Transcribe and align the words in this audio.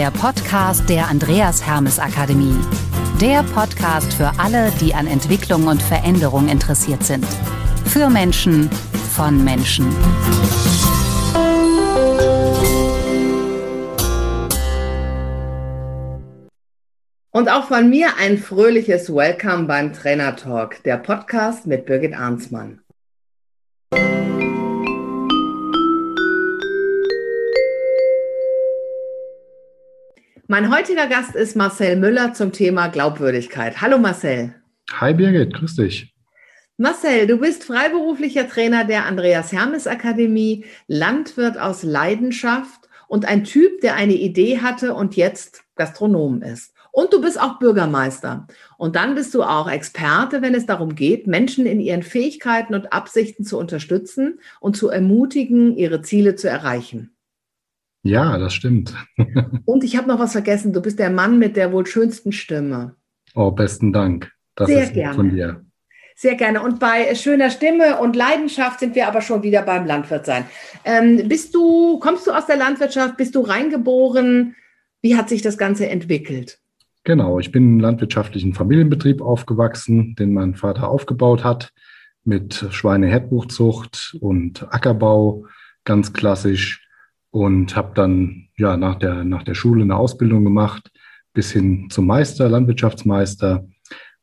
der 0.00 0.10
Podcast 0.10 0.88
der 0.88 1.08
Andreas 1.08 1.66
Hermes 1.66 1.98
Akademie. 1.98 2.56
Der 3.20 3.42
Podcast 3.42 4.14
für 4.14 4.32
alle, 4.38 4.72
die 4.80 4.94
an 4.94 5.06
Entwicklung 5.06 5.66
und 5.66 5.82
Veränderung 5.82 6.48
interessiert 6.48 7.04
sind. 7.04 7.26
Für 7.84 8.08
Menschen, 8.08 8.70
von 9.14 9.44
Menschen. 9.44 9.84
Und 17.30 17.50
auch 17.50 17.64
von 17.64 17.90
mir 17.90 18.16
ein 18.18 18.38
fröhliches 18.38 19.14
Welcome 19.14 19.64
beim 19.64 19.92
Trainer 19.92 20.34
Talk, 20.34 20.82
der 20.84 20.96
Podcast 20.96 21.66
mit 21.66 21.84
Birgit 21.84 22.14
Arnsmann. 22.14 22.80
Mein 30.50 30.76
heutiger 30.76 31.06
Gast 31.06 31.36
ist 31.36 31.54
Marcel 31.54 31.94
Müller 31.94 32.34
zum 32.34 32.50
Thema 32.50 32.88
Glaubwürdigkeit. 32.88 33.80
Hallo 33.80 33.98
Marcel. 33.98 34.52
Hi 34.90 35.14
Birgit, 35.14 35.54
grüß 35.54 35.76
dich. 35.76 36.12
Marcel, 36.76 37.28
du 37.28 37.36
bist 37.36 37.62
freiberuflicher 37.62 38.48
Trainer 38.48 38.84
der 38.84 39.06
Andreas 39.06 39.52
Hermes 39.52 39.86
Akademie, 39.86 40.64
Landwirt 40.88 41.56
aus 41.56 41.84
Leidenschaft 41.84 42.88
und 43.06 43.26
ein 43.26 43.44
Typ, 43.44 43.80
der 43.82 43.94
eine 43.94 44.14
Idee 44.14 44.58
hatte 44.58 44.94
und 44.94 45.14
jetzt 45.14 45.62
Gastronom 45.76 46.42
ist. 46.42 46.74
Und 46.90 47.12
du 47.12 47.20
bist 47.20 47.40
auch 47.40 47.60
Bürgermeister. 47.60 48.48
Und 48.76 48.96
dann 48.96 49.14
bist 49.14 49.32
du 49.34 49.44
auch 49.44 49.70
Experte, 49.70 50.42
wenn 50.42 50.56
es 50.56 50.66
darum 50.66 50.96
geht, 50.96 51.28
Menschen 51.28 51.64
in 51.64 51.78
ihren 51.78 52.02
Fähigkeiten 52.02 52.74
und 52.74 52.92
Absichten 52.92 53.44
zu 53.44 53.56
unterstützen 53.56 54.40
und 54.58 54.76
zu 54.76 54.88
ermutigen, 54.88 55.76
ihre 55.76 56.02
Ziele 56.02 56.34
zu 56.34 56.48
erreichen. 56.48 57.14
Ja, 58.02 58.38
das 58.38 58.54
stimmt. 58.54 58.94
Und 59.64 59.84
ich 59.84 59.96
habe 59.96 60.08
noch 60.08 60.18
was 60.18 60.32
vergessen. 60.32 60.72
Du 60.72 60.80
bist 60.80 60.98
der 60.98 61.10
Mann 61.10 61.38
mit 61.38 61.56
der 61.56 61.72
wohl 61.72 61.86
schönsten 61.86 62.32
Stimme. 62.32 62.96
Oh, 63.34 63.50
besten 63.50 63.92
Dank. 63.92 64.32
Das 64.54 64.68
Sehr 64.68 64.84
ist 64.84 64.94
gerne. 64.94 65.14
von 65.14 65.30
dir. 65.30 65.64
Sehr 66.16 66.34
gerne. 66.34 66.62
Und 66.62 66.80
bei 66.80 67.14
schöner 67.14 67.50
Stimme 67.50 67.98
und 67.98 68.16
Leidenschaft 68.16 68.80
sind 68.80 68.94
wir 68.94 69.08
aber 69.08 69.22
schon 69.22 69.42
wieder 69.42 69.62
beim 69.62 69.86
Landwirtsein. 69.86 70.44
Ähm, 70.84 71.28
bist 71.28 71.54
du, 71.54 71.98
kommst 71.98 72.26
du 72.26 72.32
aus 72.32 72.46
der 72.46 72.56
Landwirtschaft? 72.56 73.16
Bist 73.16 73.34
du 73.34 73.40
reingeboren? 73.40 74.54
Wie 75.00 75.16
hat 75.16 75.28
sich 75.28 75.40
das 75.40 75.56
Ganze 75.56 75.88
entwickelt? 75.88 76.58
Genau, 77.04 77.38
ich 77.38 77.50
bin 77.50 77.64
im 77.64 77.80
landwirtschaftlichen 77.80 78.52
Familienbetrieb 78.52 79.22
aufgewachsen, 79.22 80.14
den 80.16 80.34
mein 80.34 80.54
Vater 80.54 80.88
aufgebaut 80.88 81.42
hat, 81.42 81.72
mit 82.24 82.66
Schweineherdbuchzucht 82.70 84.18
und 84.20 84.70
Ackerbau, 84.70 85.46
ganz 85.84 86.12
klassisch 86.12 86.86
und 87.30 87.76
habe 87.76 87.92
dann 87.94 88.48
ja 88.56 88.76
nach 88.76 88.96
der, 88.96 89.24
nach 89.24 89.42
der 89.42 89.54
Schule 89.54 89.82
eine 89.82 89.96
Ausbildung 89.96 90.44
gemacht, 90.44 90.90
bis 91.32 91.52
hin 91.52 91.88
zum 91.90 92.06
Meister, 92.06 92.48
Landwirtschaftsmeister 92.48 93.66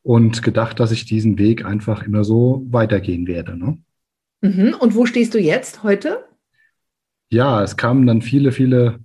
und 0.02 0.42
gedacht, 0.42 0.80
dass 0.80 0.90
ich 0.90 1.04
diesen 1.04 1.38
Weg 1.38 1.64
einfach 1.64 2.02
immer 2.02 2.24
so 2.24 2.66
weitergehen 2.70 3.26
werde. 3.26 3.56
Ne? 3.56 3.78
Mhm. 4.42 4.74
Und 4.78 4.94
wo 4.94 5.06
stehst 5.06 5.34
du 5.34 5.38
jetzt 5.38 5.82
heute? 5.82 6.24
Ja, 7.30 7.62
es 7.62 7.76
kamen 7.76 8.06
dann 8.06 8.22
viele, 8.22 8.52
viele 8.52 9.00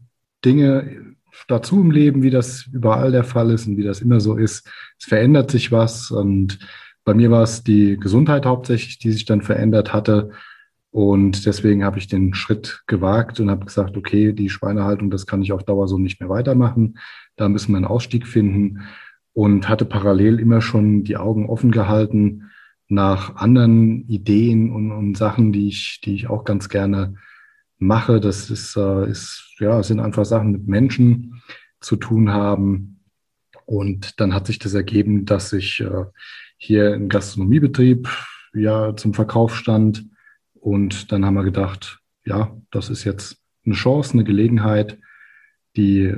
Dinge 0.46 1.16
dazu 1.48 1.82
im 1.82 1.92
Leben, 1.92 2.24
wie 2.24 2.30
das 2.30 2.68
überall 2.72 3.12
der 3.12 3.24
Fall 3.24 3.52
ist 3.52 3.68
und 3.68 3.78
wie 3.78 3.84
das 3.84 4.02
immer 4.02 4.20
so 4.20 4.38
ist. 4.38 4.70
Es 5.00 5.06
verändert 5.06 5.52
sich 5.52 5.72
was 5.72 6.12
und 6.12 6.60
bei 7.06 7.14
mir 7.14 7.32
war 7.32 7.44
es 7.44 7.64
die 7.64 7.98
Gesundheit 7.98 8.46
hauptsächlich, 8.46 8.98
die 8.98 9.12
sich 9.12 9.26
dann 9.26 9.42
verändert 9.42 9.92
hatte. 9.92 10.30
Und 10.94 11.48
deswegen 11.48 11.84
habe 11.84 11.98
ich 11.98 12.06
den 12.06 12.36
Schritt 12.36 12.84
gewagt 12.86 13.40
und 13.40 13.50
habe 13.50 13.66
gesagt, 13.66 13.98
okay, 13.98 14.32
die 14.32 14.52
Schweinehaltung, 14.52 15.10
das 15.10 15.26
kann 15.26 15.42
ich 15.42 15.52
auf 15.52 15.64
Dauer 15.64 15.88
so 15.88 15.98
nicht 15.98 16.20
mehr 16.20 16.30
weitermachen. 16.30 17.00
Da 17.36 17.50
müssen 17.50 17.72
wir 17.72 17.78
einen 17.78 17.88
Ausstieg 17.88 18.28
finden 18.28 18.82
und 19.34 19.68
hatte 19.68 19.86
parallel 19.86 20.40
immer 20.40 20.62
schon 20.62 21.04
die 21.04 21.18
Augen 21.18 21.50
offen 21.50 21.72
gehalten 21.72 22.52
nach 22.90 23.38
anderen 23.38 24.08
Ideen 24.08 24.72
und, 24.72 24.92
und 24.92 25.18
Sachen, 25.18 25.52
die 25.52 25.68
ich, 25.68 26.00
die 26.04 26.14
ich 26.14 26.30
auch 26.30 26.44
ganz 26.44 26.70
gerne 26.70 27.16
mache. 27.80 28.20
Das 28.20 28.52
ist, 28.52 28.78
äh, 28.78 29.10
ist, 29.10 29.56
ja, 29.58 29.82
sind 29.82 30.00
einfach 30.00 30.26
Sachen 30.26 30.52
mit 30.52 30.68
Menschen 30.68 31.42
zu 31.80 31.96
tun 31.96 32.30
haben. 32.30 33.00
Und 33.66 34.20
dann 34.20 34.32
hat 34.32 34.46
sich 34.46 34.60
das 34.60 34.76
ergeben, 34.76 35.26
dass 35.26 35.54
ich 35.54 35.80
äh, 35.80 36.06
hier 36.58 36.94
im 36.94 37.10
Gastronomiebetrieb 37.10 38.08
ja 38.54 38.96
zum 38.96 39.16
Verkauf 39.16 39.56
stand 39.56 40.13
und 40.64 41.12
dann 41.12 41.26
haben 41.26 41.34
wir 41.34 41.44
gedacht, 41.44 42.00
ja, 42.24 42.56
das 42.72 42.90
ist 42.90 43.04
jetzt 43.04 43.38
eine 43.66 43.76
Chance, 43.76 44.14
eine 44.14 44.24
Gelegenheit, 44.24 44.98
die 45.76 46.14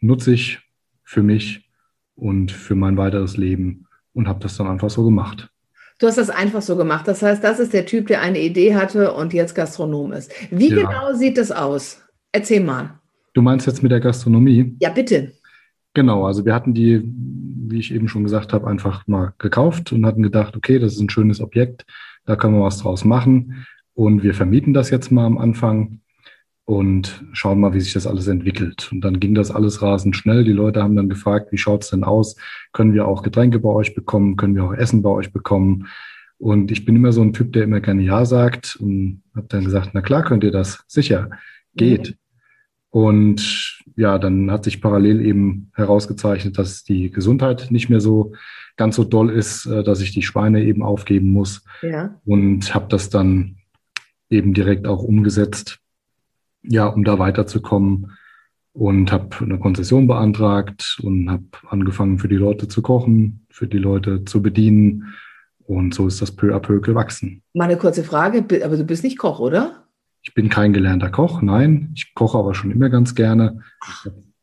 nutze 0.00 0.32
ich 0.32 0.60
für 1.04 1.22
mich 1.22 1.68
und 2.14 2.50
für 2.50 2.74
mein 2.74 2.96
weiteres 2.96 3.36
Leben 3.36 3.86
und 4.14 4.26
habe 4.26 4.40
das 4.40 4.56
dann 4.56 4.68
einfach 4.68 4.88
so 4.88 5.04
gemacht. 5.04 5.50
Du 5.98 6.06
hast 6.06 6.16
das 6.16 6.30
einfach 6.30 6.62
so 6.62 6.76
gemacht. 6.76 7.06
Das 7.08 7.20
heißt, 7.22 7.44
das 7.44 7.60
ist 7.60 7.74
der 7.74 7.84
Typ, 7.84 8.06
der 8.06 8.22
eine 8.22 8.40
Idee 8.40 8.74
hatte 8.74 9.12
und 9.12 9.34
jetzt 9.34 9.54
Gastronom 9.54 10.12
ist. 10.12 10.32
Wie 10.50 10.70
ja. 10.70 10.76
genau 10.76 11.12
sieht 11.12 11.36
das 11.36 11.52
aus? 11.52 12.02
Erzähl 12.32 12.64
mal. 12.64 12.98
Du 13.34 13.42
meinst 13.42 13.66
jetzt 13.66 13.82
mit 13.82 13.92
der 13.92 14.00
Gastronomie? 14.00 14.76
Ja, 14.80 14.88
bitte. 14.88 15.32
Genau, 15.92 16.24
also 16.24 16.46
wir 16.46 16.54
hatten 16.54 16.72
die, 16.72 17.02
wie 17.04 17.78
ich 17.78 17.92
eben 17.92 18.08
schon 18.08 18.24
gesagt 18.24 18.54
habe, 18.54 18.66
einfach 18.66 19.06
mal 19.06 19.34
gekauft 19.36 19.92
und 19.92 20.06
hatten 20.06 20.22
gedacht, 20.22 20.56
okay, 20.56 20.78
das 20.78 20.94
ist 20.94 21.00
ein 21.00 21.10
schönes 21.10 21.42
Objekt, 21.42 21.84
da 22.24 22.36
können 22.36 22.54
wir 22.54 22.64
was 22.64 22.78
draus 22.78 23.04
machen. 23.04 23.66
Und 24.00 24.22
wir 24.22 24.32
vermieten 24.32 24.72
das 24.72 24.88
jetzt 24.88 25.12
mal 25.12 25.26
am 25.26 25.36
Anfang 25.36 26.00
und 26.64 27.22
schauen 27.34 27.60
mal, 27.60 27.74
wie 27.74 27.80
sich 27.82 27.92
das 27.92 28.06
alles 28.06 28.28
entwickelt. 28.28 28.88
Und 28.90 29.02
dann 29.02 29.20
ging 29.20 29.34
das 29.34 29.50
alles 29.50 29.82
rasend 29.82 30.16
schnell. 30.16 30.42
Die 30.42 30.52
Leute 30.52 30.82
haben 30.82 30.96
dann 30.96 31.10
gefragt, 31.10 31.52
wie 31.52 31.58
schaut's 31.58 31.90
denn 31.90 32.02
aus? 32.02 32.36
Können 32.72 32.94
wir 32.94 33.06
auch 33.06 33.22
Getränke 33.22 33.58
bei 33.58 33.68
euch 33.68 33.94
bekommen? 33.94 34.38
Können 34.38 34.54
wir 34.54 34.64
auch 34.64 34.72
Essen 34.72 35.02
bei 35.02 35.10
euch 35.10 35.34
bekommen? 35.34 35.86
Und 36.38 36.70
ich 36.70 36.86
bin 36.86 36.96
immer 36.96 37.12
so 37.12 37.20
ein 37.20 37.34
Typ, 37.34 37.52
der 37.52 37.64
immer 37.64 37.80
gerne 37.80 38.00
Ja 38.00 38.24
sagt 38.24 38.76
und 38.76 39.22
habe 39.36 39.48
dann 39.50 39.66
gesagt, 39.66 39.90
na 39.92 40.00
klar 40.00 40.22
könnt 40.24 40.44
ihr 40.44 40.50
das, 40.50 40.82
sicher, 40.88 41.28
geht. 41.74 42.16
Und 42.88 43.82
ja, 43.96 44.18
dann 44.18 44.50
hat 44.50 44.64
sich 44.64 44.80
parallel 44.80 45.20
eben 45.20 45.72
herausgezeichnet, 45.74 46.56
dass 46.56 46.84
die 46.84 47.10
Gesundheit 47.10 47.70
nicht 47.70 47.90
mehr 47.90 48.00
so 48.00 48.32
ganz 48.78 48.96
so 48.96 49.04
doll 49.04 49.28
ist, 49.28 49.66
äh, 49.66 49.84
dass 49.84 50.00
ich 50.00 50.12
die 50.12 50.22
Schweine 50.22 50.64
eben 50.64 50.82
aufgeben 50.82 51.34
muss. 51.34 51.66
Ja. 51.82 52.18
Und 52.24 52.74
habe 52.74 52.86
das 52.88 53.10
dann 53.10 53.56
eben 54.30 54.54
direkt 54.54 54.86
auch 54.86 55.02
umgesetzt, 55.02 55.80
ja, 56.62 56.86
um 56.86 57.04
da 57.04 57.18
weiterzukommen 57.18 58.12
und 58.72 59.10
habe 59.12 59.28
eine 59.40 59.58
Konzession 59.58 60.06
beantragt 60.06 60.98
und 61.02 61.28
habe 61.30 61.44
angefangen 61.68 62.18
für 62.18 62.28
die 62.28 62.36
Leute 62.36 62.68
zu 62.68 62.82
kochen, 62.82 63.46
für 63.50 63.66
die 63.66 63.78
Leute 63.78 64.24
zu 64.24 64.40
bedienen 64.40 65.14
und 65.66 65.94
so 65.94 66.06
ist 66.06 66.22
das 66.22 66.34
peu 66.34 66.54
à 66.54 66.60
peu 66.60 66.80
gewachsen. 66.80 67.42
Mal 67.54 67.64
eine 67.64 67.76
kurze 67.76 68.04
Frage, 68.04 68.44
aber 68.64 68.76
du 68.76 68.84
bist 68.84 69.04
nicht 69.04 69.18
Koch, 69.18 69.40
oder? 69.40 69.84
Ich 70.22 70.34
bin 70.34 70.48
kein 70.48 70.72
gelernter 70.72 71.10
Koch, 71.10 71.42
nein. 71.42 71.92
Ich 71.94 72.12
koche 72.14 72.38
aber 72.38 72.54
schon 72.54 72.70
immer 72.70 72.90
ganz 72.90 73.14
gerne. 73.14 73.60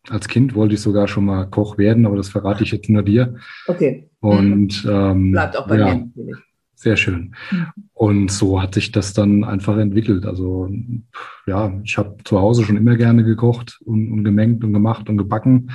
Als 0.09 0.27
Kind 0.27 0.55
wollte 0.55 0.75
ich 0.75 0.81
sogar 0.81 1.07
schon 1.07 1.25
mal 1.25 1.45
Koch 1.45 1.77
werden, 1.77 2.05
aber 2.05 2.15
das 2.15 2.29
verrate 2.29 2.63
ich 2.63 2.71
jetzt 2.71 2.89
nur 2.89 3.03
dir. 3.03 3.35
Okay. 3.67 4.09
Und 4.19 4.87
ähm, 4.89 5.31
bleibt 5.31 5.57
auch 5.57 5.67
bei 5.67 5.77
ja, 5.77 5.93
mir 5.93 6.05
natürlich. 6.05 6.37
Sehr 6.79 6.95
schön. 6.95 7.33
Und 7.93 8.31
so 8.31 8.61
hat 8.61 8.75
sich 8.75 8.91
das 8.91 9.13
dann 9.13 9.43
einfach 9.43 9.77
entwickelt. 9.77 10.27
Also 10.27 10.69
ja, 11.47 11.73
ich 11.83 11.97
habe 11.97 12.17
zu 12.23 12.39
Hause 12.39 12.63
schon 12.63 12.77
immer 12.77 12.95
gerne 12.95 13.23
gekocht 13.23 13.79
und, 13.83 14.11
und 14.11 14.23
gemengt 14.23 14.63
und 14.63 14.73
gemacht 14.73 15.09
und 15.09 15.17
gebacken. 15.17 15.71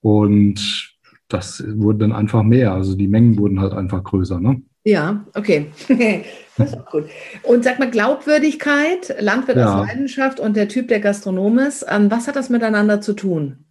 Und 0.00 0.94
das 1.26 1.64
wurde 1.66 1.98
dann 1.98 2.12
einfach 2.12 2.44
mehr. 2.44 2.72
Also 2.72 2.96
die 2.96 3.08
Mengen 3.08 3.38
wurden 3.38 3.60
halt 3.60 3.72
einfach 3.72 4.04
größer. 4.04 4.38
Ne? 4.38 4.62
Ja, 4.84 5.26
okay. 5.34 5.66
das 6.56 6.70
ist 6.70 6.78
auch 6.78 6.86
gut. 6.86 7.06
Und 7.42 7.64
sag 7.64 7.80
mal, 7.80 7.90
Glaubwürdigkeit, 7.90 9.16
Landwirt 9.18 9.56
ja. 9.56 9.80
aus 9.80 9.88
Leidenschaft 9.88 10.38
und 10.38 10.56
der 10.56 10.68
Typ 10.68 10.86
der 10.86 11.00
Gastronom 11.00 11.58
ist, 11.58 11.82
was 11.82 12.28
hat 12.28 12.36
das 12.36 12.50
miteinander 12.50 13.00
zu 13.00 13.14
tun? 13.14 13.64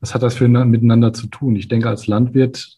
Was 0.00 0.14
hat 0.14 0.22
das 0.22 0.36
für 0.36 0.48
miteinander 0.48 1.12
zu 1.12 1.26
tun? 1.26 1.54
Ich 1.54 1.68
denke, 1.68 1.90
als 1.90 2.06
Landwirt 2.06 2.77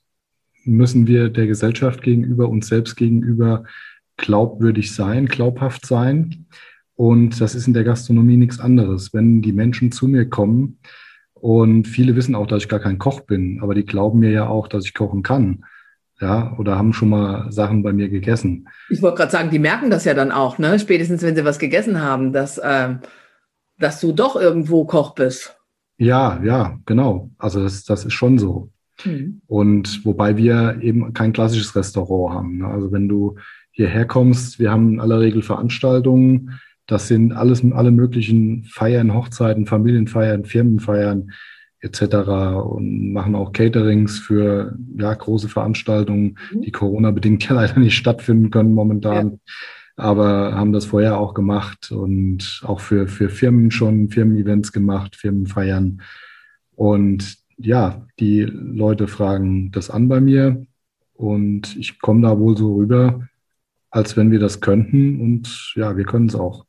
müssen 0.65 1.07
wir 1.07 1.31
der 1.31 1.47
Gesellschaft 1.47 2.03
gegenüber, 2.03 2.49
uns 2.49 2.69
selbst 2.69 2.97
gegenüber 2.97 3.65
glaubwürdig 4.17 4.95
sein, 4.95 5.27
glaubhaft 5.27 5.87
sein. 5.87 6.47
Und 6.95 7.41
das 7.41 7.55
ist 7.55 7.67
in 7.67 7.75
der 7.75 7.85
Gastronomie 7.85 8.37
nichts 8.37 8.61
anderes. 8.61 9.15
Wenn 9.15 9.41
die 9.41 9.53
Menschen 9.53 9.91
zu 9.91 10.07
mir 10.07 10.29
kommen 10.29 10.79
und 11.33 11.89
viele 11.89 12.15
wissen 12.15 12.35
auch, 12.35 12.47
dass 12.47 12.65
ich 12.65 12.69
gar 12.69 12.81
kein 12.81 12.99
Koch 12.99 13.21
bin, 13.21 13.61
aber 13.63 13.75
die 13.75 13.87
glauben 13.87 14.21
mir 14.21 14.31
ja 14.31 14.49
auch, 14.49 14.69
dass 14.69 14.85
ich 14.85 14.95
kochen 14.95 15.23
kann. 15.23 15.65
Ja, 16.21 16.55
oder 16.59 16.77
haben 16.77 16.93
schon 16.93 17.09
mal 17.09 17.51
Sachen 17.51 17.83
bei 17.83 17.95
mir 17.95 18.11
gegessen. 18.11 18.69
Ich 18.91 19.01
wollte 19.01 19.17
gerade 19.17 19.33
sagen, 19.33 19.49
die 19.49 19.59
merken 19.59 19.89
das 19.89 20.05
ja 20.05 20.13
dann 20.13 20.33
auch, 20.33 20.59
ne? 20.59 20.79
Spätestens, 20.79 21.23
wenn 21.23 21.35
sie 21.35 21.47
was 21.47 21.59
gegessen 21.59 22.03
haben, 22.03 22.35
dass, 22.35 22.59
äh, 22.59 22.97
dass 23.79 24.01
du 24.03 24.13
doch 24.13 24.37
irgendwo 24.37 24.85
Koch 24.85 25.15
bist. 25.15 25.57
Ja, 25.97 26.39
ja, 26.45 26.79
genau. 26.85 27.31
Also 27.39 27.63
das, 27.63 27.85
das 27.85 28.05
ist 28.05 28.13
schon 28.13 28.39
so. 28.39 28.71
Mhm. 29.05 29.43
Und 29.47 30.05
wobei 30.05 30.37
wir 30.37 30.79
eben 30.81 31.13
kein 31.13 31.33
klassisches 31.33 31.75
Restaurant 31.77 32.35
haben. 32.35 32.59
Ne? 32.59 32.67
Also 32.67 32.93
wenn 32.93 33.09
du 33.09 33.37
hierher 33.71 34.07
kommst, 34.07 34.59
wir 34.59 34.71
haben 34.71 34.95
in 34.95 35.01
aller 35.01 35.21
Regel 35.21 35.43
Veranstaltungen, 35.43 36.61
Das 36.87 37.07
sind 37.07 37.33
alles, 37.33 37.63
alle 37.73 37.93
möglichen 37.93 38.65
Feiern, 38.65 39.15
Hochzeiten, 39.15 39.67
Familienfeiern, 39.67 40.45
Firmenfeiern 40.45 41.31
etc. 41.81 42.03
und 42.65 43.13
machen 43.13 43.35
auch 43.35 43.53
Caterings 43.53 44.19
für 44.19 44.77
ja, 44.99 45.15
große 45.15 45.49
Veranstaltungen, 45.49 46.37
mhm. 46.53 46.63
die 46.63 46.73
Corona-bedingt 46.73 47.45
ja 47.49 47.55
leider 47.55 47.79
nicht 47.79 47.97
stattfinden 47.97 48.51
können 48.51 48.75
momentan. 48.75 49.31
Ja. 49.31 49.39
Aber 49.97 50.55
haben 50.55 50.73
das 50.73 50.87
vorher 50.87 51.19
auch 51.19 51.35
gemacht 51.35 51.93
und 51.93 52.63
auch 52.65 52.81
für, 52.81 53.07
für 53.07 53.29
Firmen 53.29 53.71
schon 53.71 54.09
Firmen-Events 54.09 54.73
gemacht, 54.73 55.15
Firmenfeiern. 55.15 56.01
Und 56.75 57.37
ja, 57.63 58.07
die 58.19 58.43
Leute 58.43 59.09
fragen 59.09 59.71
das 59.73 59.91
an 59.91 60.09
bei 60.09 60.21
mir 60.21 60.67
und 61.15 61.77
ich 61.77 62.01
komme 62.01 62.23
da 62.23 62.39
wohl 62.39 62.57
so 62.57 62.75
rüber, 62.75 63.29
als 63.91 64.17
wenn 64.17 64.31
wir 64.31 64.39
das 64.39 64.61
könnten 64.61 65.21
und 65.21 65.73
ja, 65.77 65.97
wir 65.97 66.05
können 66.05 66.27
es 66.27 66.35
auch. 66.35 66.65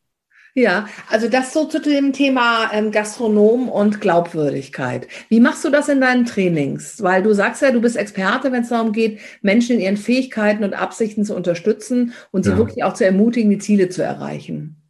Ja, 0.53 0.87
also 1.09 1.29
das 1.29 1.53
so 1.53 1.65
zu 1.65 1.79
dem 1.79 2.11
Thema 2.11 2.71
ähm, 2.73 2.91
Gastronom 2.91 3.69
und 3.69 4.01
Glaubwürdigkeit. 4.01 5.07
Wie 5.29 5.39
machst 5.39 5.63
du 5.63 5.69
das 5.69 5.87
in 5.87 6.01
deinen 6.01 6.25
Trainings? 6.25 7.01
Weil 7.01 7.23
du 7.23 7.33
sagst 7.33 7.61
ja, 7.61 7.71
du 7.71 7.79
bist 7.79 7.95
Experte, 7.95 8.51
wenn 8.51 8.63
es 8.63 8.69
darum 8.69 8.91
geht, 8.91 9.19
Menschen 9.41 9.77
in 9.77 9.81
ihren 9.81 9.97
Fähigkeiten 9.97 10.65
und 10.65 10.73
Absichten 10.73 11.23
zu 11.23 11.35
unterstützen 11.37 12.11
und 12.31 12.43
sie 12.43 12.51
ja. 12.51 12.57
wirklich 12.57 12.83
auch 12.83 12.93
zu 12.93 13.05
ermutigen, 13.05 13.49
die 13.49 13.59
Ziele 13.59 13.87
zu 13.87 14.03
erreichen. 14.03 14.80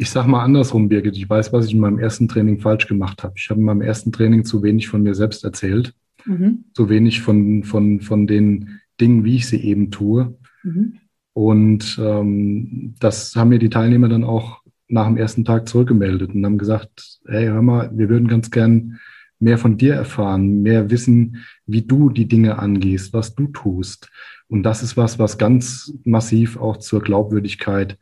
Ich 0.00 0.08
sage 0.08 0.30
mal 0.30 0.42
andersrum, 0.42 0.88
Birgit. 0.88 1.14
Ich 1.18 1.28
weiß, 1.28 1.52
was 1.52 1.66
ich 1.66 1.74
in 1.74 1.80
meinem 1.80 1.98
ersten 1.98 2.26
Training 2.26 2.58
falsch 2.58 2.86
gemacht 2.86 3.22
habe. 3.22 3.34
Ich 3.36 3.50
habe 3.50 3.60
in 3.60 3.66
meinem 3.66 3.82
ersten 3.82 4.12
Training 4.12 4.46
zu 4.46 4.62
wenig 4.62 4.88
von 4.88 5.02
mir 5.02 5.14
selbst 5.14 5.44
erzählt, 5.44 5.92
mhm. 6.24 6.64
zu 6.72 6.88
wenig 6.88 7.20
von, 7.20 7.64
von, 7.64 8.00
von 8.00 8.26
den 8.26 8.80
Dingen, 8.98 9.24
wie 9.24 9.36
ich 9.36 9.46
sie 9.46 9.62
eben 9.62 9.90
tue. 9.90 10.38
Mhm. 10.62 10.94
Und 11.34 12.00
ähm, 12.02 12.94
das 12.98 13.36
haben 13.36 13.50
mir 13.50 13.58
die 13.58 13.68
Teilnehmer 13.68 14.08
dann 14.08 14.24
auch 14.24 14.62
nach 14.88 15.06
dem 15.06 15.18
ersten 15.18 15.44
Tag 15.44 15.68
zurückgemeldet 15.68 16.34
und 16.34 16.46
haben 16.46 16.56
gesagt, 16.56 17.20
hey, 17.26 17.48
hör 17.48 17.60
mal, 17.60 17.90
wir 17.94 18.08
würden 18.08 18.26
ganz 18.26 18.50
gern 18.50 18.98
mehr 19.38 19.58
von 19.58 19.76
dir 19.76 19.96
erfahren, 19.96 20.62
mehr 20.62 20.90
wissen, 20.90 21.44
wie 21.66 21.82
du 21.82 22.08
die 22.08 22.26
Dinge 22.26 22.58
angehst, 22.58 23.12
was 23.12 23.34
du 23.34 23.48
tust. 23.48 24.08
Und 24.48 24.62
das 24.62 24.82
ist 24.82 24.96
was, 24.96 25.18
was 25.18 25.36
ganz 25.36 25.92
massiv 26.04 26.56
auch 26.56 26.78
zur 26.78 27.02
Glaubwürdigkeit 27.02 27.98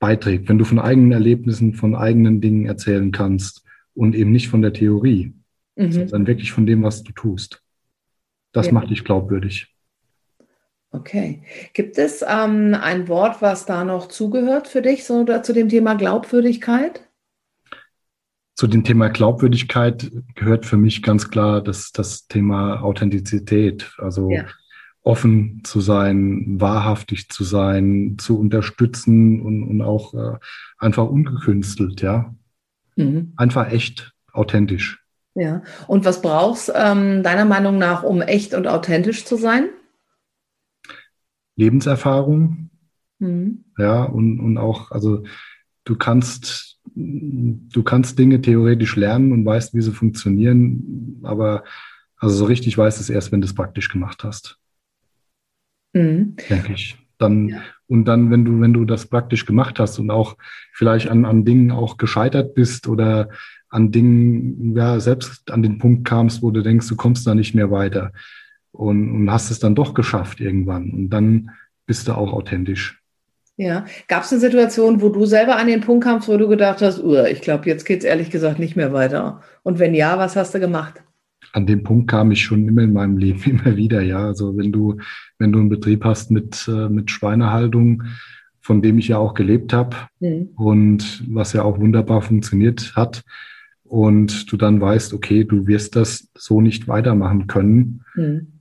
beiträgt. 0.00 0.48
Wenn 0.48 0.58
du 0.58 0.64
von 0.64 0.80
eigenen 0.80 1.12
Erlebnissen, 1.12 1.74
von 1.74 1.94
eigenen 1.94 2.40
Dingen 2.40 2.66
erzählen 2.66 3.12
kannst 3.12 3.62
und 3.94 4.16
eben 4.16 4.32
nicht 4.32 4.48
von 4.48 4.62
der 4.62 4.72
Theorie, 4.72 5.34
mhm. 5.76 5.92
sondern 5.92 6.26
wirklich 6.26 6.50
von 6.50 6.66
dem, 6.66 6.82
was 6.82 7.04
du 7.04 7.12
tust. 7.12 7.62
Das 8.52 8.66
ja. 8.66 8.72
macht 8.72 8.90
dich 8.90 9.04
glaubwürdig. 9.04 9.72
Okay. 10.92 11.42
Gibt 11.72 11.98
es 11.98 12.24
ähm, 12.26 12.74
ein 12.74 13.06
Wort, 13.06 13.40
was 13.40 13.64
da 13.64 13.84
noch 13.84 14.08
zugehört 14.08 14.66
für 14.66 14.82
dich, 14.82 15.04
so 15.04 15.20
oder 15.20 15.44
zu 15.44 15.52
dem 15.52 15.68
Thema 15.68 15.94
Glaubwürdigkeit? 15.94 17.06
Zu 18.56 18.66
dem 18.66 18.82
Thema 18.82 19.08
Glaubwürdigkeit 19.08 20.10
gehört 20.34 20.66
für 20.66 20.76
mich 20.76 21.02
ganz 21.02 21.30
klar 21.30 21.62
das, 21.62 21.92
das 21.92 22.26
Thema 22.26 22.82
Authentizität. 22.82 23.94
Also 23.98 24.30
ja. 24.30 24.46
Offen 25.02 25.62
zu 25.64 25.80
sein, 25.80 26.60
wahrhaftig 26.60 27.30
zu 27.30 27.44
sein, 27.44 28.16
zu 28.18 28.38
unterstützen 28.38 29.40
und, 29.40 29.64
und 29.64 29.82
auch 29.82 30.14
äh, 30.14 30.38
einfach 30.78 31.08
ungekünstelt, 31.08 32.02
ja. 32.02 32.34
Mhm. 32.96 33.32
Einfach 33.36 33.70
echt, 33.70 34.12
authentisch. 34.32 35.02
Ja. 35.34 35.62
Und 35.86 36.04
was 36.04 36.22
brauchst 36.22 36.72
ähm, 36.74 37.22
deiner 37.22 37.44
Meinung 37.44 37.78
nach, 37.78 38.02
um 38.02 38.20
echt 38.20 38.54
und 38.54 38.66
authentisch 38.66 39.24
zu 39.24 39.36
sein? 39.36 39.70
Lebenserfahrung. 41.56 42.70
Mhm. 43.18 43.64
Ja, 43.78 44.04
und, 44.04 44.40
und 44.40 44.58
auch, 44.58 44.90
also 44.90 45.24
du 45.84 45.96
kannst, 45.96 46.78
du 46.94 47.82
kannst 47.82 48.18
Dinge 48.18 48.40
theoretisch 48.40 48.96
lernen 48.96 49.32
und 49.32 49.44
weißt, 49.44 49.74
wie 49.74 49.82
sie 49.82 49.92
funktionieren, 49.92 51.20
aber 51.22 51.64
also 52.16 52.36
so 52.36 52.44
richtig 52.44 52.76
weißt 52.76 53.00
es 53.00 53.08
erst, 53.08 53.32
wenn 53.32 53.40
du 53.40 53.46
es 53.46 53.54
praktisch 53.54 53.88
gemacht 53.88 54.24
hast. 54.24 54.59
Mhm. 55.92 56.36
Denke 56.48 56.72
ich. 56.72 56.96
Dann, 57.18 57.48
ja. 57.48 57.60
und 57.86 58.06
dann, 58.06 58.30
wenn 58.30 58.44
du, 58.44 58.60
wenn 58.60 58.72
du 58.72 58.84
das 58.86 59.06
praktisch 59.06 59.44
gemacht 59.44 59.78
hast 59.78 59.98
und 59.98 60.10
auch 60.10 60.36
vielleicht 60.72 61.08
an, 61.08 61.26
an 61.26 61.44
Dingen 61.44 61.70
auch 61.70 61.98
gescheitert 61.98 62.54
bist 62.54 62.88
oder 62.88 63.28
an 63.68 63.92
Dingen, 63.92 64.74
ja, 64.74 64.98
selbst 65.00 65.50
an 65.50 65.62
den 65.62 65.78
Punkt 65.78 66.06
kamst, 66.06 66.42
wo 66.42 66.50
du 66.50 66.62
denkst, 66.62 66.88
du 66.88 66.96
kommst 66.96 67.26
da 67.26 67.34
nicht 67.34 67.54
mehr 67.54 67.70
weiter, 67.70 68.12
und, 68.72 69.14
und 69.14 69.30
hast 69.30 69.50
es 69.50 69.58
dann 69.58 69.74
doch 69.74 69.94
geschafft 69.94 70.40
irgendwann. 70.40 70.90
Und 70.90 71.10
dann 71.10 71.50
bist 71.86 72.08
du 72.08 72.12
auch 72.12 72.32
authentisch. 72.32 73.02
Ja, 73.56 73.84
gab 74.08 74.22
es 74.22 74.32
eine 74.32 74.40
Situation, 74.40 75.02
wo 75.02 75.10
du 75.10 75.26
selber 75.26 75.56
an 75.56 75.66
den 75.66 75.82
Punkt 75.82 76.04
kamst, 76.04 76.28
wo 76.28 76.36
du 76.38 76.48
gedacht 76.48 76.80
hast, 76.80 77.02
ich 77.30 77.42
glaube, 77.42 77.68
jetzt 77.68 77.84
geht 77.84 77.98
es 77.98 78.04
ehrlich 78.04 78.30
gesagt 78.30 78.58
nicht 78.58 78.74
mehr 78.74 78.92
weiter? 78.92 79.42
Und 79.62 79.78
wenn 79.78 79.94
ja, 79.94 80.16
was 80.16 80.34
hast 80.34 80.54
du 80.54 80.60
gemacht? 80.60 81.02
An 81.52 81.66
dem 81.66 81.82
Punkt 81.82 82.10
kam 82.10 82.30
ich 82.30 82.42
schon 82.42 82.66
immer 82.68 82.82
in 82.82 82.92
meinem 82.92 83.16
Leben 83.16 83.42
immer 83.44 83.76
wieder, 83.76 84.00
ja. 84.02 84.24
Also 84.24 84.56
wenn 84.56 84.72
du, 84.72 84.98
wenn 85.38 85.52
du 85.52 85.60
einen 85.60 85.68
Betrieb 85.68 86.04
hast 86.04 86.30
mit, 86.30 86.68
äh, 86.68 86.88
mit 86.88 87.10
Schweinehaltung, 87.10 88.04
von 88.60 88.82
dem 88.82 88.98
ich 88.98 89.08
ja 89.08 89.18
auch 89.18 89.34
gelebt 89.34 89.72
habe 89.72 89.96
mhm. 90.20 90.50
und 90.56 91.24
was 91.28 91.52
ja 91.52 91.62
auch 91.62 91.78
wunderbar 91.78 92.22
funktioniert 92.22 92.94
hat, 92.96 93.22
und 93.84 94.52
du 94.52 94.56
dann 94.56 94.80
weißt, 94.80 95.14
okay, 95.14 95.42
du 95.42 95.66
wirst 95.66 95.96
das 95.96 96.28
so 96.36 96.60
nicht 96.60 96.86
weitermachen 96.86 97.48
können, 97.48 98.04
mhm. 98.14 98.60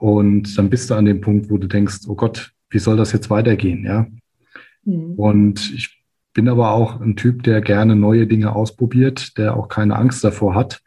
Und 0.00 0.56
dann 0.56 0.70
bist 0.70 0.88
du 0.88 0.94
an 0.94 1.04
dem 1.04 1.20
Punkt, 1.20 1.50
wo 1.50 1.58
du 1.58 1.66
denkst, 1.66 2.08
oh 2.08 2.14
Gott, 2.14 2.52
wie 2.70 2.78
soll 2.78 2.96
das 2.96 3.12
jetzt 3.12 3.28
weitergehen, 3.28 3.84
ja? 3.84 4.06
Mhm. 4.84 5.12
Und 5.14 5.72
ich 5.74 6.02
bin 6.32 6.48
aber 6.48 6.70
auch 6.70 7.02
ein 7.02 7.16
Typ, 7.16 7.42
der 7.42 7.60
gerne 7.60 7.96
neue 7.96 8.26
Dinge 8.26 8.56
ausprobiert, 8.56 9.36
der 9.36 9.56
auch 9.56 9.68
keine 9.68 9.96
Angst 9.96 10.24
davor 10.24 10.54
hat, 10.54 10.80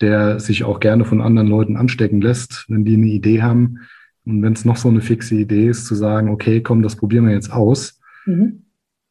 der 0.00 0.40
sich 0.40 0.64
auch 0.64 0.80
gerne 0.80 1.04
von 1.04 1.20
anderen 1.20 1.48
Leuten 1.48 1.76
anstecken 1.76 2.20
lässt, 2.20 2.66
wenn 2.68 2.84
die 2.84 2.94
eine 2.94 3.06
Idee 3.06 3.42
haben. 3.42 3.80
Und 4.24 4.42
wenn 4.42 4.52
es 4.52 4.64
noch 4.64 4.76
so 4.76 4.88
eine 4.88 5.00
fixe 5.00 5.34
Idee 5.34 5.68
ist, 5.68 5.86
zu 5.86 5.94
sagen, 5.94 6.28
okay, 6.28 6.62
komm, 6.62 6.82
das 6.82 6.96
probieren 6.96 7.26
wir 7.26 7.34
jetzt 7.34 7.52
aus. 7.52 8.00
Mhm. 8.26 8.64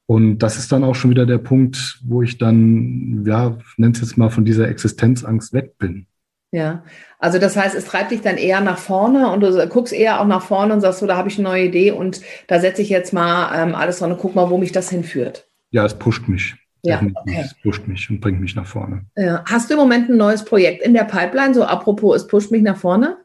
Und 0.05 0.39
das 0.39 0.57
ist 0.57 0.71
dann 0.71 0.83
auch 0.83 0.95
schon 0.95 1.11
wieder 1.11 1.27
der 1.27 1.37
Punkt, 1.37 1.99
wo 2.03 2.23
ich 2.23 2.39
dann, 2.39 3.23
ja, 3.27 3.57
nenne 3.77 3.93
es 3.93 4.01
jetzt 4.01 4.17
mal 4.17 4.29
von 4.29 4.43
dieser 4.43 4.67
Existenzangst 4.67 5.53
weg 5.53 5.77
bin. 5.77 6.07
Ja, 6.51 6.83
also 7.19 7.37
das 7.37 7.55
heißt, 7.55 7.75
es 7.75 7.85
treibt 7.85 8.09
dich 8.09 8.21
dann 8.21 8.37
eher 8.37 8.59
nach 8.59 8.79
vorne 8.79 9.31
und 9.31 9.41
du 9.41 9.67
guckst 9.67 9.93
eher 9.93 10.19
auch 10.19 10.25
nach 10.25 10.41
vorne 10.41 10.73
und 10.73 10.81
sagst 10.81 10.99
so, 10.99 11.05
da 11.05 11.15
habe 11.15 11.29
ich 11.29 11.37
eine 11.37 11.47
neue 11.47 11.65
Idee 11.65 11.91
und 11.91 12.21
da 12.47 12.59
setze 12.59 12.81
ich 12.81 12.89
jetzt 12.89 13.13
mal 13.13 13.51
ähm, 13.55 13.75
alles 13.75 13.99
dran 13.99 14.11
und 14.11 14.17
guck 14.17 14.33
mal, 14.33 14.49
wo 14.49 14.57
mich 14.57 14.71
das 14.71 14.89
hinführt. 14.89 15.47
Ja, 15.69 15.85
es 15.85 15.93
pusht 15.93 16.27
mich. 16.27 16.55
Ja, 16.83 17.01
okay. 17.01 17.41
Es 17.43 17.53
pusht 17.55 17.87
mich 17.87 18.09
und 18.09 18.21
bringt 18.21 18.39
mich 18.39 18.55
nach 18.55 18.65
vorne. 18.65 19.05
Ja. 19.17 19.43
Hast 19.45 19.69
du 19.69 19.73
im 19.73 19.79
Moment 19.79 20.09
ein 20.09 20.17
neues 20.17 20.45
Projekt 20.45 20.83
in 20.83 20.93
der 20.93 21.03
Pipeline? 21.03 21.53
So 21.53 21.63
apropos, 21.63 22.15
es 22.17 22.27
pusht 22.27 22.51
mich 22.51 22.61
nach 22.61 22.77
vorne? 22.77 23.17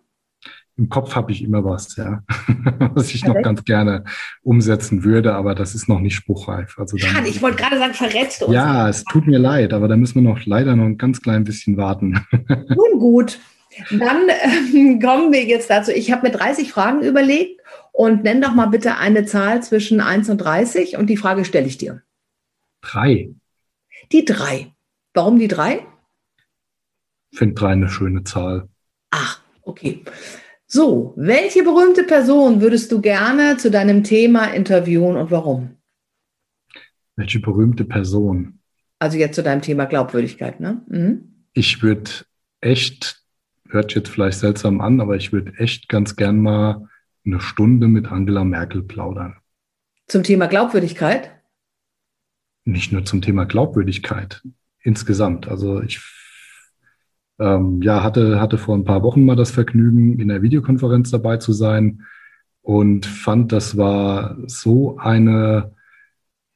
im 0.77 0.89
Kopf 0.89 1.15
habe 1.15 1.31
ich 1.31 1.43
immer 1.43 1.65
was, 1.65 1.97
ja, 1.97 2.23
was 2.95 3.15
ich 3.15 3.25
noch 3.25 3.41
ganz 3.43 3.65
gerne 3.65 4.05
umsetzen 4.43 5.05
würde, 5.05 5.35
aber 5.35 5.55
das 5.55 5.75
ist 5.75 5.89
noch 5.89 6.01
nicht 6.01 6.17
spruchreif. 6.17 6.79
Also 6.79 6.99
Schade, 6.99 7.29
ich 7.29 7.41
wollte 7.43 7.59
gerade 7.59 7.79
sagen, 7.79 7.95
verrätst 7.95 8.43
du 8.43 8.47
uns. 8.47 8.55
Ja, 8.55 8.89
es 8.89 9.05
tut 9.05 9.27
mir 9.27 9.39
leid, 9.39 9.73
aber 9.73 9.87
da 9.87 9.97
müssen 9.97 10.17
wir 10.17 10.23
noch 10.23 10.45
leider 10.47 10.75
noch 10.75 10.85
ein 10.85 10.99
ganz 10.99 11.23
klein 11.23 11.45
bisschen 11.45 11.77
warten. 11.77 12.27
Nun 12.69 12.99
gut, 12.99 13.39
dann 13.91 14.23
ähm, 14.29 15.01
kommen 15.03 15.33
wir 15.33 15.45
jetzt 15.45 15.71
dazu. 15.71 15.93
Ich 15.93 16.11
habe 16.11 16.27
mir 16.27 16.33
30 16.33 16.73
Fragen 16.73 17.03
überlegt 17.03 17.61
und 17.93 18.25
nenn 18.25 18.43
doch 18.43 18.55
mal 18.55 18.67
bitte 18.67 18.97
eine 18.97 19.25
Zahl 19.27 19.63
zwischen 19.63 20.01
1 20.01 20.29
und 20.29 20.39
30 20.39 20.97
und 20.97 21.07
die 21.07 21.17
Frage 21.17 21.45
stelle 21.45 21.67
ich 21.67 21.79
dir. 21.79 22.03
Drei. 22.81 23.31
Die 24.13 24.25
drei. 24.25 24.73
Warum 25.13 25.39
die 25.39 25.49
drei? 25.49 25.87
Ich 27.31 27.39
finde 27.39 27.55
drei 27.55 27.73
eine 27.73 27.89
schöne 27.89 28.25
Zahl. 28.25 28.69
Ach, 29.11 29.41
okay. 29.63 30.05
So, 30.67 31.15
welche 31.17 31.63
berühmte 31.63 32.05
Person 32.05 32.61
würdest 32.61 32.91
du 32.91 33.01
gerne 33.01 33.57
zu 33.57 33.71
deinem 33.71 34.03
Thema 34.03 34.47
interviewen 34.47 35.17
und 35.17 35.31
warum? 35.31 35.77
Welche 37.17 37.41
berühmte 37.41 37.85
Person? 37.85 38.61
Also 38.99 39.19
jetzt 39.19 39.37
zu 39.37 39.43
deinem 39.43 39.63
Thema 39.63 39.85
Glaubwürdigkeit, 39.85 40.61
ne? 40.61 40.83
Mhm. 40.89 41.47
Ich 41.53 41.83
würde 41.83 42.11
echt, 42.61 43.23
hört 43.69 43.95
jetzt 43.95 44.09
vielleicht 44.09 44.39
seltsam 44.39 44.81
an, 44.81 45.01
aber 45.01 45.15
ich 45.17 45.33
würde 45.33 45.53
echt 45.59 45.89
ganz 45.89 46.17
gern 46.17 46.39
mal 46.39 46.89
eine 47.25 47.41
Stunde 47.41 47.89
mit 47.89 48.07
Angela 48.07 48.45
Merkel 48.45 48.83
plaudern. 48.83 49.37
Zum 50.09 50.23
Thema 50.23 50.47
Glaubwürdigkeit? 50.47 51.31
Nicht 52.65 52.93
nur 52.93 53.05
zum 53.05 53.23
Thema 53.23 53.45
Glaubwürdigkeit, 53.45 54.43
insgesamt. 54.81 55.49
Also 55.49 55.83
ich 55.83 56.01
ähm, 57.39 57.83
ja, 57.83 58.03
hatte, 58.03 58.41
hatte 58.41 58.59
vor 58.59 58.77
ein 58.77 58.85
paar 58.85 59.03
Wochen 59.03 59.25
mal 59.25 59.37
das 59.37 59.51
Vergnügen, 59.51 60.19
in 60.19 60.29
der 60.29 60.43
Videokonferenz 60.43 61.11
dabei 61.11 61.39
zu 61.39 61.53
sein 61.53 62.03
und 62.63 63.07
fand, 63.07 63.53
das 63.53 63.77
war 63.77 64.37
so 64.47 64.97
eine, 64.99 65.73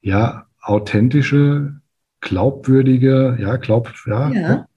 ja, 0.01 0.47
authentische, 0.61 1.81
glaubwürdige, 2.21 3.37
ja, 3.41 3.57
glaub, 3.57 3.93
ja, 4.07 4.31
ja. 4.31 4.69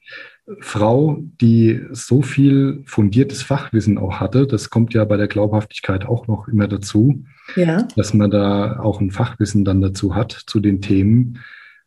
Frau, 0.59 1.19
die 1.39 1.81
so 1.91 2.21
viel 2.21 2.83
fundiertes 2.85 3.43
Fachwissen 3.43 3.97
auch 3.97 4.19
hatte. 4.19 4.47
Das 4.47 4.69
kommt 4.69 4.93
ja 4.93 5.05
bei 5.05 5.17
der 5.17 5.27
Glaubhaftigkeit 5.27 6.05
auch 6.05 6.27
noch 6.27 6.47
immer 6.47 6.67
dazu, 6.67 7.23
ja. 7.55 7.87
dass 7.95 8.13
man 8.13 8.31
da 8.31 8.79
auch 8.79 8.99
ein 9.01 9.11
Fachwissen 9.11 9.63
dann 9.63 9.81
dazu 9.81 10.15
hat 10.15 10.31
zu 10.31 10.59
den 10.59 10.81
Themen. 10.81 11.39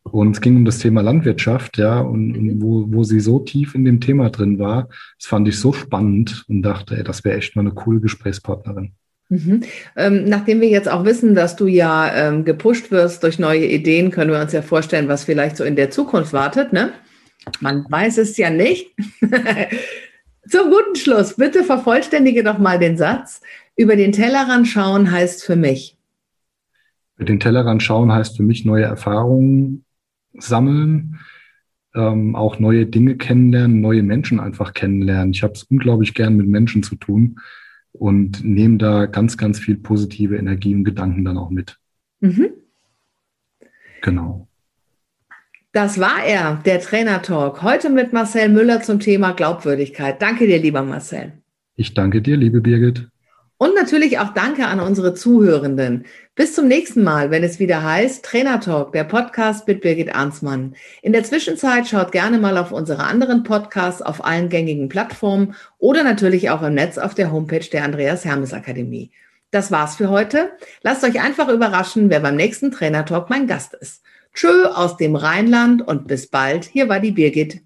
Und 0.02 0.36
es 0.36 0.40
ging 0.42 0.56
um 0.56 0.64
das 0.64 0.78
Thema 0.78 1.00
Landwirtschaft, 1.00 1.78
ja, 1.78 1.98
und, 1.98 2.36
und 2.36 2.62
wo, 2.62 2.84
wo 2.88 3.04
sie 3.04 3.20
so 3.20 3.38
tief 3.38 3.74
in 3.74 3.86
dem 3.86 4.00
Thema 4.00 4.28
drin 4.28 4.58
war, 4.58 4.88
das 5.18 5.26
fand 5.26 5.48
ich 5.48 5.58
so 5.58 5.72
spannend 5.72 6.44
und 6.46 6.62
dachte, 6.62 6.96
ey, 6.96 7.02
das 7.02 7.24
wäre 7.24 7.38
echt 7.38 7.56
mal 7.56 7.62
eine 7.62 7.72
coole 7.72 8.00
Gesprächspartnerin. 8.00 8.92
Mhm. 9.30 9.62
Ähm, 9.96 10.24
nachdem 10.26 10.60
wir 10.60 10.68
jetzt 10.68 10.90
auch 10.90 11.06
wissen, 11.06 11.34
dass 11.34 11.56
du 11.56 11.66
ja 11.66 12.12
ähm, 12.14 12.44
gepusht 12.44 12.90
wirst 12.90 13.22
durch 13.22 13.38
neue 13.38 13.64
Ideen, 13.64 14.10
können 14.10 14.30
wir 14.30 14.40
uns 14.40 14.52
ja 14.52 14.60
vorstellen, 14.60 15.08
was 15.08 15.24
vielleicht 15.24 15.56
so 15.56 15.64
in 15.64 15.76
der 15.76 15.90
Zukunft 15.90 16.34
wartet, 16.34 16.74
ne? 16.74 16.92
Man 17.60 17.86
weiß 17.88 18.18
es 18.18 18.36
ja 18.36 18.50
nicht. 18.50 18.94
Zum 20.48 20.70
guten 20.70 20.96
Schluss, 20.96 21.36
bitte 21.36 21.64
vervollständige 21.64 22.44
doch 22.44 22.58
mal 22.58 22.78
den 22.78 22.96
Satz. 22.96 23.40
Über 23.76 23.96
den 23.96 24.12
Tellerrand 24.12 24.68
schauen 24.68 25.10
heißt 25.10 25.44
für 25.44 25.56
mich. 25.56 25.96
Über 27.16 27.24
den 27.24 27.40
Tellerrand 27.40 27.82
schauen 27.82 28.12
heißt 28.12 28.36
für 28.36 28.42
mich 28.42 28.64
neue 28.64 28.84
Erfahrungen 28.84 29.84
sammeln, 30.34 31.20
ähm, 31.94 32.34
auch 32.34 32.58
neue 32.58 32.86
Dinge 32.86 33.16
kennenlernen, 33.16 33.80
neue 33.80 34.02
Menschen 34.02 34.40
einfach 34.40 34.74
kennenlernen. 34.74 35.32
Ich 35.32 35.42
habe 35.42 35.54
es 35.54 35.62
unglaublich 35.64 36.14
gern 36.14 36.36
mit 36.36 36.46
Menschen 36.46 36.82
zu 36.82 36.96
tun 36.96 37.40
und 37.92 38.44
nehme 38.44 38.78
da 38.78 39.06
ganz, 39.06 39.36
ganz 39.36 39.58
viel 39.58 39.76
positive 39.76 40.36
Energie 40.36 40.74
und 40.74 40.84
Gedanken 40.84 41.24
dann 41.24 41.38
auch 41.38 41.50
mit. 41.50 41.78
Mhm. 42.20 42.50
Genau. 44.02 44.48
Das 45.74 45.98
war 45.98 46.22
er, 46.24 46.62
der 46.64 46.80
Trainer 46.80 47.20
Talk. 47.20 47.62
Heute 47.62 47.90
mit 47.90 48.12
Marcel 48.12 48.48
Müller 48.48 48.80
zum 48.80 49.00
Thema 49.00 49.32
Glaubwürdigkeit. 49.32 50.22
Danke 50.22 50.46
dir, 50.46 50.60
lieber 50.60 50.82
Marcel. 50.82 51.32
Ich 51.74 51.94
danke 51.94 52.22
dir, 52.22 52.36
liebe 52.36 52.60
Birgit. 52.60 53.08
Und 53.58 53.74
natürlich 53.74 54.20
auch 54.20 54.32
danke 54.34 54.68
an 54.68 54.78
unsere 54.78 55.14
Zuhörenden. 55.14 56.04
Bis 56.36 56.54
zum 56.54 56.68
nächsten 56.68 57.02
Mal, 57.02 57.32
wenn 57.32 57.42
es 57.42 57.58
wieder 57.58 57.82
heißt 57.82 58.24
Trainer 58.24 58.60
Talk, 58.60 58.92
der 58.92 59.02
Podcast 59.02 59.66
mit 59.66 59.80
Birgit 59.80 60.14
Arnsmann. 60.14 60.76
In 61.02 61.12
der 61.12 61.24
Zwischenzeit 61.24 61.88
schaut 61.88 62.12
gerne 62.12 62.38
mal 62.38 62.56
auf 62.56 62.70
unsere 62.70 63.02
anderen 63.02 63.42
Podcasts 63.42 64.00
auf 64.00 64.24
allen 64.24 64.50
gängigen 64.50 64.88
Plattformen 64.88 65.56
oder 65.78 66.04
natürlich 66.04 66.50
auch 66.50 66.62
im 66.62 66.74
Netz 66.74 66.98
auf 66.98 67.16
der 67.16 67.32
Homepage 67.32 67.68
der 67.68 67.82
Andreas 67.82 68.24
Hermes 68.24 68.52
Akademie. 68.52 69.10
Das 69.50 69.72
war's 69.72 69.96
für 69.96 70.08
heute. 70.08 70.52
Lasst 70.84 71.02
euch 71.02 71.20
einfach 71.20 71.48
überraschen, 71.48 72.10
wer 72.10 72.20
beim 72.20 72.36
nächsten 72.36 72.70
Trainer 72.70 73.04
Talk 73.04 73.28
mein 73.28 73.48
Gast 73.48 73.74
ist. 73.74 74.03
Tschö 74.34 74.66
aus 74.66 74.96
dem 74.96 75.14
Rheinland 75.16 75.80
und 75.86 76.08
bis 76.08 76.26
bald. 76.26 76.64
Hier 76.64 76.88
war 76.88 77.00
die 77.00 77.12
Birgit. 77.12 77.62